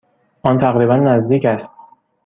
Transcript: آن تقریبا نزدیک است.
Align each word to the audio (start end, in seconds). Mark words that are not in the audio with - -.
آن 0.43 0.57
تقریبا 0.57 0.95
نزدیک 0.95 1.45
است. 1.45 1.73